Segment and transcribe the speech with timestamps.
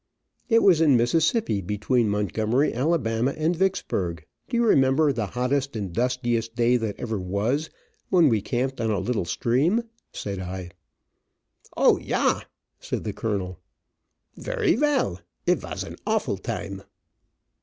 [0.49, 2.97] "It was in Mississippi, between Montgomery, Ala.,
[3.37, 4.25] and Vicksburg.
[4.49, 7.69] Do you remember the hottest and dustiest day that ever was,
[8.09, 10.71] when we camped on a little stream?" said I.
[11.77, 12.41] "O, yah!"
[12.79, 13.59] said the colonel;
[14.35, 15.21] "very well.
[15.45, 16.81] It vas an awful time."